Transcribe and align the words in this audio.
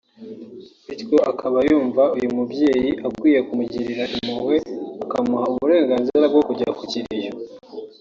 bityo 0.87 1.17
akaba 1.31 1.57
yumva 1.69 2.03
uyu 2.15 2.29
mubyeyi 2.35 2.91
akwiye 3.07 3.39
kumugirira 3.47 4.03
impuhwe 4.15 4.55
akamuha 5.03 5.45
uburenganzira 5.51 6.25
bwo 6.31 6.41
kujya 6.47 6.69
ku 6.77 6.83
kiriyo 6.91 7.31